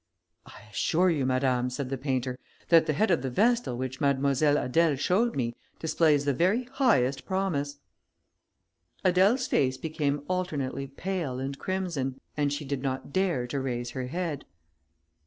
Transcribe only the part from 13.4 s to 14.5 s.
to raise her head.